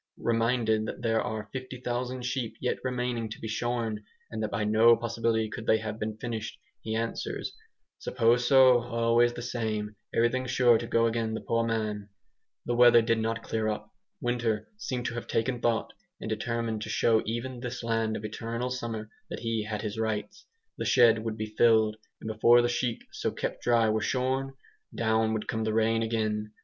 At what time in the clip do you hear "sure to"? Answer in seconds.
10.47-10.87